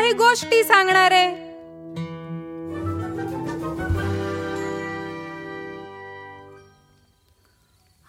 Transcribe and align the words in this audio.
काही 0.00 0.12
गोष्टी 0.12 0.62
सांगणार 0.64 1.12
आहे. 1.12 1.28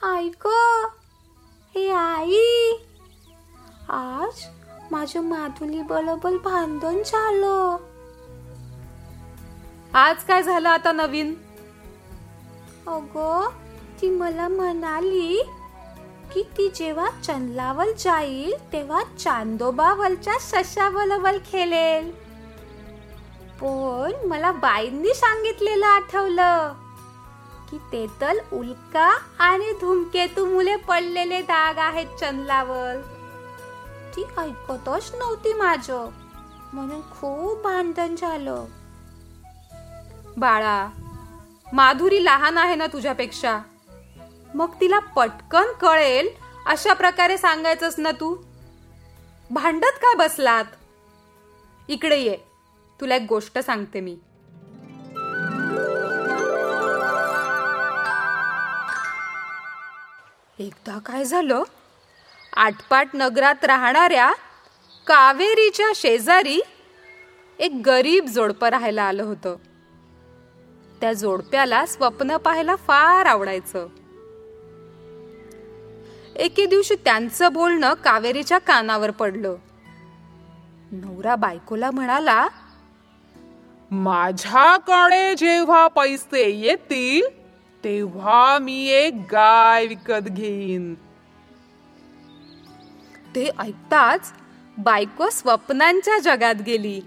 ऐक 0.01 0.47
हे 1.75 1.89
आई 1.91 2.71
आज 3.89 4.45
माझ्या 4.91 5.21
माधुली 5.21 5.81
बरोबर 5.81 6.37
भांडण 6.37 7.01
झालं. 7.05 7.77
आज 9.93 10.23
काय 10.23 10.43
झालं 10.43 10.69
आता 10.69 10.91
नवीन? 10.91 11.33
अगं 12.87 13.49
ती 14.01 14.09
मला 14.09 14.47
म्हणाली 14.47 15.41
की 16.33 16.43
ती 16.57 16.69
जेव्हा 16.69 17.09
चंदलावर 17.23 17.85
जाईल 17.99 18.73
तेव्हा 18.73 19.03
चांदोबावरच्या 19.19 20.33
सशाबरोबर 20.39 21.37
खेळेल. 21.51 22.11
पण 23.61 24.11
मला 24.27 24.51
बाईंनी 24.51 25.13
सांगितलेलं 25.13 25.85
आठवलं 25.85 26.73
की 27.71 27.77
ते 27.77 28.07
तर 28.21 28.33
उल्का 28.53 29.17
आणि 29.39 29.71
धूमकेतू 29.81 30.45
मुले 30.45 30.75
पडलेले 30.75 31.41
दाग 31.41 31.77
आहेत 31.77 32.05
चंदलावर 32.19 33.01
ती 34.15 34.23
ऐकतच 34.37 35.15
नव्हती 35.15 35.53
माझं. 35.53 36.09
म्हणून 36.73 37.01
खूप 37.01 37.61
भांडण 37.61 38.15
झालं. 38.15 38.65
बाळा 40.37 40.87
माधुरी 41.73 42.25
लहान 42.25 42.57
आहे 42.57 42.75
ना 42.75 42.87
तुझ्यापेक्षा? 42.87 43.59
मग 44.55 44.73
तिला 44.81 44.99
पटकन 44.99 45.71
कळेल 45.81 46.29
अशा 46.65 46.93
प्रकारे 46.93 47.37
सांगायचंस 47.37 47.95
ना 47.97 48.11
तू. 48.11 48.35
भांडत 49.51 49.95
काय 50.01 50.15
बसलात? 50.15 50.65
इकडे 51.87 52.17
ये. 52.19 52.37
तुला 53.01 53.15
एक 53.15 53.25
गोष्ट 53.29 53.59
सांगते 53.59 53.99
मी. 53.99 54.17
एकदा 60.59 60.99
काय 60.99 61.23
झालं? 61.23 61.63
आटपाट 62.55 63.07
नगरात 63.13 63.65
राहणाऱ्या 63.65 64.33
कावेरीच्या 65.07 65.91
शेजारी 65.95 66.61
एक 67.59 67.81
गरीब 67.85 68.25
जोडपं 68.25 68.67
राहायला 68.67 69.03
आलं 69.03 69.23
होतं. 69.23 69.55
त्या 71.01 71.13
जोडप्याला 71.13 71.85
स्वप्न 71.85 72.37
पाहायला 72.37 72.75
फार 72.75 73.25
आवडायचं. 73.25 73.87
एके 76.35 76.65
दिवशी 76.65 76.95
त्यांचं 76.95 77.53
बोलणं 77.53 77.93
कावेरीच्या 77.93 78.57
कानावर 78.57 79.11
पडलं. 79.11 79.55
नवरा 80.91 81.35
बायकोला 81.35 81.91
म्हणाला 81.91 82.47
माझ्याकडे 83.91 85.35
जेव्हा 85.35 85.87
पैसे 85.87 86.49
येतील 86.49 87.21
तेव्हा 87.83 88.57
मी 88.59 88.87
एक 88.87 89.13
गाय 89.31 89.87
विकत 89.87 90.27
घेईन. 90.27 90.93
ते 93.35 93.49
ऐकताच 93.59 94.33
बायको 94.77 95.29
स्वप्नांच्या 95.29 96.19
जगात 96.19 96.55
गेली. 96.55 97.01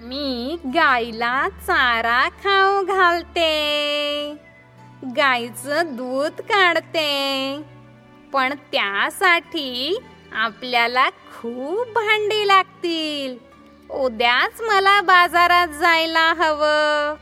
मी 0.00 0.56
गाईला 0.64 1.48
चारा 1.48 2.28
खाऊ 2.28 2.84
घालते 2.84 4.32
गाईचं 5.16 5.96
दूध 5.96 6.40
काढते 6.40 7.56
पण 8.32 8.54
त्यासाठी 8.72 9.98
आपल्याला 10.32 11.10
खूप 11.10 11.86
भांडी 11.86 12.48
लागतील. 12.48 13.36
उद्याच 13.90 14.60
मला 14.60 15.00
बाजारात 15.00 15.68
जायला 15.68 16.32
हवं. 16.32 17.14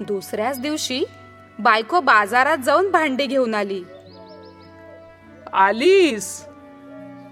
दुसऱ्याच 0.00 0.60
दिवशी 0.60 1.04
बायको 1.58 2.00
बाजारात 2.00 2.58
जाऊन 2.58 2.90
भांडी 2.90 3.26
घेऊन 3.26 3.54
आली. 3.54 3.84
आलीस? 5.52 6.44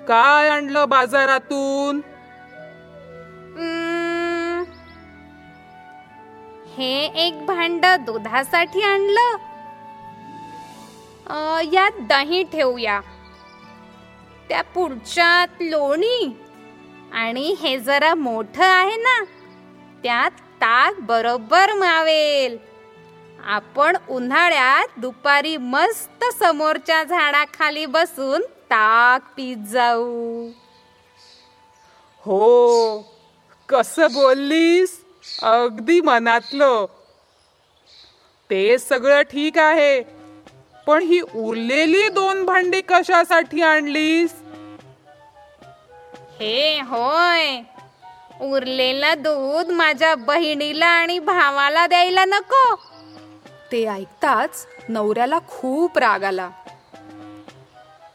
काय 0.08 0.48
आणलं 0.48 0.88
बाजारातून? 0.88 2.00
हे 6.76 7.04
एक 7.26 7.46
भांड 7.46 7.86
दुधासाठी 7.86 8.82
आणलं 8.82 9.36
यात 11.72 11.90
दही 12.00 12.42
ठेवूया. 12.42 13.00
त्या 14.48 14.62
पुढच्यात 14.62 15.48
लोणी 15.60 16.36
आणि 17.12 17.54
हे 17.60 17.78
जरा 17.78 18.14
मोठं 18.14 18.64
आहे 18.64 18.96
ना 18.96 19.24
त्यात 20.02 20.30
ताक 20.30 20.94
बरोबर 21.00 21.72
मावेल. 21.72 22.58
आपण 23.44 23.96
उन्हाळ्यात 24.08 24.98
दुपारी 25.00 25.56
मस्त 25.56 26.24
समोरच्या 26.38 27.04
झाडाखाली 27.04 27.86
बसून 27.86 28.42
ताक 28.42 29.32
पीत 29.36 29.56
जाऊ. 29.56 30.48
हो 32.18 32.98
कस 33.68 33.98
बोललीस? 33.98 35.04
अगदी 35.42 36.00
मनातलं. 36.00 36.86
ते 38.50 38.78
सगळं 38.78 39.22
ठीक 39.22 39.58
आहे. 39.58 40.21
पण 40.86 41.02
ही 41.02 41.20
उरलेली 41.20 42.08
दोन 42.08 42.44
भांडी 42.44 42.80
कशासाठी 42.80 43.62
आणलीस? 43.62 44.34
हे 46.40 46.80
होय 46.80 47.60
उरलेलं 48.40 49.12
दूध 49.18 49.70
माझ्या 49.70 50.14
बहिणीला 50.14 50.86
आणि 50.86 51.18
भावाला 51.18 51.86
द्यायला 51.86 52.24
नको. 52.24 52.74
ते 53.72 53.86
ऐकताच 53.86 54.66
नवऱ्याला 54.88 55.38
खूप 55.48 55.98
राग 55.98 56.24
आला. 56.24 56.50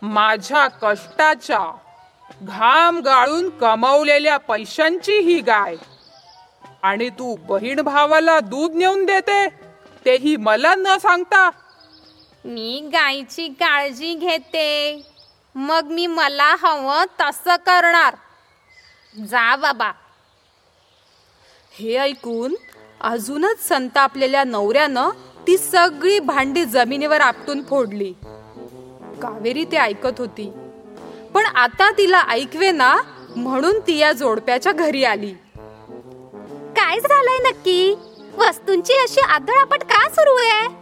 माझ्या 0.01 0.67
कष्टाच्या 0.67 1.77
घाम 2.41 2.99
गाळून 2.99 3.49
कमावलेल्या 3.49 4.37
पैशांची 4.37 5.13
ही 5.13 5.39
गाय. 5.39 5.75
आणि 6.83 7.09
तू 7.09 7.35
बहीण 7.35 7.81
भावाला 7.81 8.39
दूध 8.39 8.75
नेऊन 8.75 9.05
देते 9.05 9.47
तेही 10.05 10.35
मला 10.35 10.75
न 10.75 10.97
सांगता 10.97 11.49
मी 12.47 12.89
गायची 12.93 13.47
काळजी 13.47 14.13
घेते. 14.13 15.01
मग 15.55 15.83
मी 15.83 16.07
मला 16.07 16.55
हवं 16.59 17.03
तसं 17.19 17.55
करणार. 17.55 18.15
जा 19.17 19.55
बाबा. 19.55 19.91
हे 21.71 21.97
ऐकून 21.97 22.55
अजूनच 23.01 23.67
संतापलेल्या 23.67 24.43
नवऱ्यानं 24.43 25.09
ती 25.47 25.57
सगळी 25.57 26.19
भांडी 26.19 26.65
जमिनीवर 26.65 27.21
आपटून 27.21 27.63
फोडली. 27.63 28.13
कावेरी 29.21 29.65
ते 29.65 29.77
ऐकत 29.77 30.19
होती. 30.19 30.53
पण 31.33 31.45
आता 31.45 31.91
तिला 31.91 32.23
ऐकवे 32.29 32.71
ना 32.71 32.95
म्हणून 33.35 33.79
ती 33.79 33.97
या 33.97 34.11
जोडप्याच्या 34.11 34.71
घरी 34.71 35.03
आली. 35.03 35.33
काय 36.77 36.99
झालंय 36.99 37.49
नक्की? 37.49 37.95
वस्तूंची 38.37 38.93
अशी 38.93 39.21
आदळापट 39.21 39.83
का 39.83 40.09
सुरू 40.09 40.35
आहे? 40.35 40.76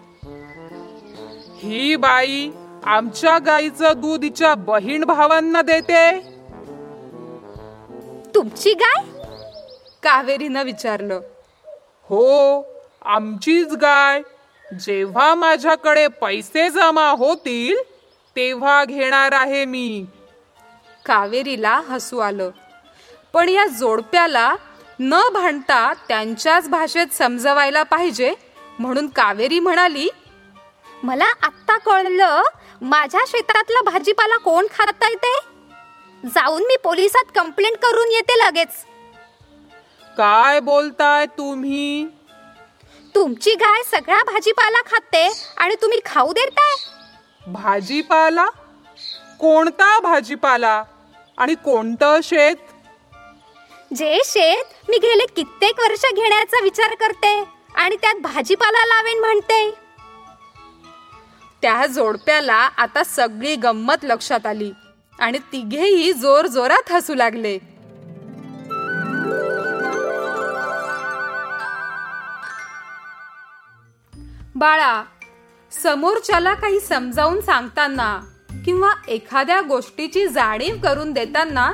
ही 1.58 1.96
बाई 1.96 2.52
आमच्या 2.84 3.40
गाईचं 3.40 3.94
दूध 3.96 4.24
हिच्या 4.24 4.56
बहीण 4.56 5.04
भावांना 5.04 5.62
देते. 5.62 6.20
तुमची 8.36 8.74
गाय? 8.74 9.04
कावेरीनं 10.04 10.64
विचारलं. 10.64 11.22
हो 12.04 12.66
आमचीच 13.02 13.74
गाय. 13.74 14.22
जेव्हा 14.80 15.36
माझ्याकडे 15.36 16.08
पैसे 16.08 16.70
जमा 16.70 17.10
होतील 17.10 17.76
तेव्हा 18.36 18.86
घेणार 18.86 19.32
आहे 19.32 19.66
मी. 19.66 20.06
कावेरीला 21.06 21.82
हसू 21.90 22.18
आलं. 22.18 22.50
पण 23.34 23.50
या 23.50 23.66
जोडप्याला 23.66 24.56
न 25.00 25.22
भांडता 25.34 25.94
त्यांच्याच 26.08 26.70
भाषेत 26.70 27.08
समजवायला 27.12 27.84
पाहिजे 27.84 28.34
म्हणून 28.80 29.08
कावेरी 29.08 29.60
म्हणाली 29.60 30.10
मला 31.06 31.26
आत्ता 31.44 31.78
कळलं 31.78 32.42
माझ्या 32.82 33.20
शेतातला 33.28 33.82
भाजीपाला 33.82 34.38
कोण 34.38 34.68
खाता 34.78 35.10
येते? 35.10 35.38
जाऊन 36.24 36.62
मी 36.62 36.76
पोलिसात 36.76 37.32
कंप्लेंट 37.36 37.78
करून 37.78 38.12
येते 38.12 38.38
लगेच. 38.40 38.84
काय 40.18 40.60
बोलताय 40.60 41.26
तुम्ही? 41.26 42.06
तुमची 43.16 43.54
गाय 43.56 43.84
सगळा 43.84 44.24
भाजीपाला 44.24 44.82
खाते 44.86 45.28
आणि 45.58 45.76
तुम्ही 45.76 46.00
खाऊ 46.06 46.34
देताय? 46.34 46.76
भाजीपाला? 47.48 48.46
कोणता 49.40 50.00
भाजीपाला? 50.00 50.84
आणि 51.38 51.56
कोणतं 51.56 52.20
शेत? 52.24 52.56
जे 53.96 54.20
शेत 54.26 54.90
मी 54.90 54.98
गेले 54.98 55.26
कित्येक 55.26 55.80
वर्ष 55.80 56.06
घेण्याचा 56.14 56.64
विचार 56.64 56.96
करते 56.96 57.44
आणि 57.76 57.96
त्यात 57.96 58.16
भाजीपाला 58.16 58.86
लावेन 58.86 59.20
म्हणते. 59.20 59.85
त्या 61.66 61.86
जोडप्याला 61.86 62.54
आता 62.54 63.04
सगळी 63.04 63.56
गंमत 63.56 64.04
लक्षात 64.04 64.46
आली. 64.46 64.72
आणि 65.20 65.38
तिघेही 65.38 66.14
जोर 66.14 66.48
जोरात 66.48 66.92
हसू 66.92 67.14
लागले. 67.14 67.58
बाळा 74.56 75.04
समोरच्याला 75.84 76.54
काही 76.54 76.80
समजावून 76.80 77.42
सांगताना 77.42 78.22
किंवा 78.66 78.92
एखाद्या 79.08 79.62
गोष्टीची 79.62 80.28
जाणीव 80.28 80.76
करून 80.84 81.14
देताना 81.14 81.72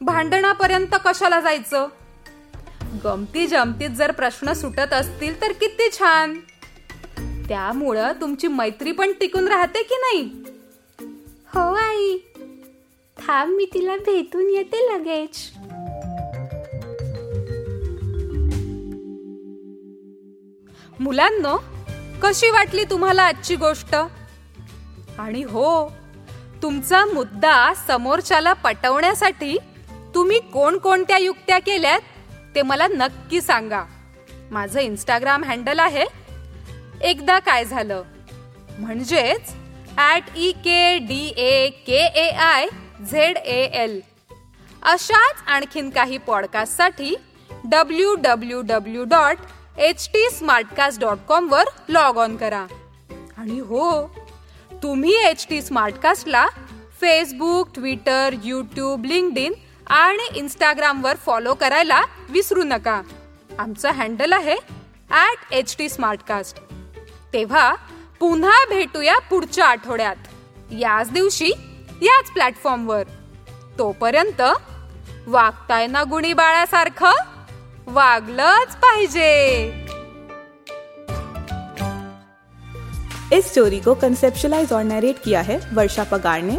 भांडणापर्यंत 0.00 0.94
कशाला 1.04 1.40
जायचं? 1.40 1.88
गमती 3.04 3.46
जमतीत 3.46 3.90
जर 3.90 4.10
प्रश्न 4.10 4.52
सुटत 4.52 4.92
असतील 4.92 5.40
तर 5.40 5.52
किती 5.52 5.90
छान! 5.92 6.40
त्यामुळं 7.48 8.12
तुमची 8.20 8.48
मैत्री 8.48 8.92
पण 8.92 9.12
टिकून 9.12 9.48
राहते 9.48 9.82
की 9.82 9.94
नाही? 9.94 10.22
हो 11.54 11.74
आई. 11.74 12.18
थांब 13.16 13.56
मी 13.56 13.66
तिला 13.74 13.96
भेटून 13.96 14.50
येते 14.50 14.76
लगेच. 14.76 15.50
मुलांनो 21.00 21.56
कशी 22.22 22.50
वाटली 22.50 22.84
तुम्हाला 22.84 23.22
आजची 23.22 23.56
गोष्ट? 23.56 23.94
आणि 25.18 25.42
हो 25.42 25.92
तुमचा 26.62 27.04
मुद्दा 27.06 27.74
समोरच्याला 27.86 28.52
पटवण्यासाठी 28.52 29.58
तुम्ही 30.14 30.38
कोणकोणत्या 30.38 31.18
युक्त्या 31.18 31.58
केल्यात 31.58 32.00
ते 32.54 32.62
मला 32.62 32.86
नक्की 32.86 33.40
सांगा. 33.40 33.84
माझं 34.50 34.80
इंस्टाग्राम 34.80 35.44
हँडल 35.44 35.78
आहे 35.78 36.21
एकदा 37.04 37.38
काय 37.46 37.64
झालं? 37.64 38.02
म्हणजेच 38.78 39.52
at 39.98 40.36
E 40.36 40.50
K 40.64 40.98
D 41.08 41.24
A 41.36 41.68
K 41.86 41.98
A 42.20 42.28
I 42.40 42.66
Z 43.10 43.36
A 43.36 43.60
L 43.82 44.00
अशाच 44.92 45.42
आणखीन 45.54 45.90
काही 45.90 46.18
पॉडकास्टसाठी 46.26 47.14
W 47.64 48.14
W 48.22 48.60
W 48.68 49.04
dot 49.10 49.80
H 49.80 50.08
T 50.12 50.28
Smartcast 50.30 51.00
dot 51.00 51.18
कॉमवर 51.28 51.64
log 51.88 52.18
on 52.18 52.36
करा. 52.36 52.64
आणि 53.36 53.58
हो 53.68 53.90
तुम्ही 54.82 55.14
एच 55.26 55.46
टी 55.50 55.60
स्मार्टकास्टला 55.62 56.46
Facebook 57.00 57.68
Twitter 57.74 58.34
YouTube 58.44 59.04
linked 59.04 59.38
in 59.38 59.52
आणि 59.90 60.28
इंस्टाग्रामवर 60.38 61.16
फॉलो 61.24 61.54
करायला 61.60 62.02
विसरू 62.30 62.62
नका. 62.64 63.00
आमचं 63.58 63.90
हँडल 63.92 64.32
आहे 64.32 64.56
ॲट 65.10 65.52
एच 65.54 65.74
टी 65.78 65.88
स्मार्टकास्ट 65.88 66.58
तेव्हा 67.32 67.74
पुन्हा 68.20 68.64
भेटूया 68.70 69.18
पुढच्या 69.30 69.66
आठवड्यात. 69.66 70.16
याच 70.72 71.10
दिवशी, 71.10 71.50
याच 72.02 72.30
प्लॅटफॉर्मवर. 72.30 73.02
तोपर्यंत 73.78 74.42
वागताय 75.26 75.86
ना 75.86 76.02
गुणी 76.04 76.32
बाळासारखं 76.32 77.12
वागलंच 77.86 78.74
पाहिजे. 78.76 79.30
इस 83.32 83.50
स्टोरी 83.50 83.78
को 83.80 83.94
कंसेप्शलाइज 83.94 84.72
और 84.72 84.82
नरेट 84.82 85.16
किया 85.24 85.40
है 85.42 85.58
वर्षा 85.72 86.02
पगार 86.02 86.40
ने. 86.40 86.58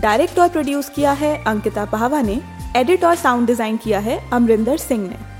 डायरेक्ट 0.00 0.38
और 0.38 0.48
प्रोड्यूस 0.48 0.90
किया 0.90 1.12
है 1.12 1.34
अंकिता 1.46 1.84
पहावा 1.84 2.20
ने. 2.22 2.38
एडिट 2.76 3.04
और 3.04 3.14
साउंड 3.14 3.46
डिज़ाइन 3.46 3.76
किया 3.76 4.00
है 4.00 4.18
अमरिंदर 4.32 4.76
सिंह 4.76 5.08
ने. 5.08 5.39